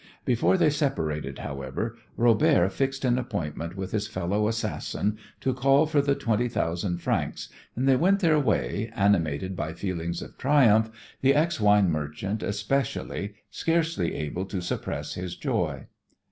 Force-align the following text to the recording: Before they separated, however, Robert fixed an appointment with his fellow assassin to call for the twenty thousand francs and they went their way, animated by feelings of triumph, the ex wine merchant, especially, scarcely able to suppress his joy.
Before 0.25 0.57
they 0.57 0.71
separated, 0.71 1.37
however, 1.37 1.95
Robert 2.17 2.69
fixed 2.71 3.05
an 3.05 3.19
appointment 3.19 3.77
with 3.77 3.91
his 3.91 4.07
fellow 4.07 4.47
assassin 4.47 5.19
to 5.41 5.53
call 5.53 5.85
for 5.85 6.01
the 6.01 6.15
twenty 6.15 6.47
thousand 6.47 6.97
francs 7.03 7.49
and 7.75 7.87
they 7.87 7.95
went 7.95 8.19
their 8.19 8.39
way, 8.39 8.91
animated 8.95 9.55
by 9.55 9.73
feelings 9.73 10.23
of 10.23 10.39
triumph, 10.39 10.89
the 11.21 11.35
ex 11.35 11.59
wine 11.61 11.91
merchant, 11.91 12.41
especially, 12.41 13.35
scarcely 13.51 14.15
able 14.15 14.45
to 14.45 14.59
suppress 14.59 15.13
his 15.13 15.35
joy. 15.35 15.85